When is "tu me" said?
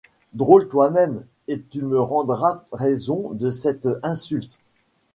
1.61-2.01